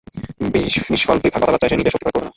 নিষ্ফল 0.87 1.17
বৃথা 1.21 1.39
কথাবার্তায় 1.39 1.69
সে 1.69 1.77
নিজের 1.77 1.93
শক্তিক্ষয় 1.93 2.13
করবে 2.13 2.25
না। 2.25 2.29